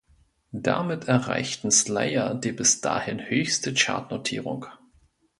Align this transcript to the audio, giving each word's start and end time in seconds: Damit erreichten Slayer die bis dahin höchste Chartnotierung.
Damit 0.55 1.07
erreichten 1.07 1.69
Slayer 1.69 2.33
die 2.33 2.53
bis 2.53 2.81
dahin 2.81 3.19
höchste 3.29 3.71
Chartnotierung. 3.75 4.65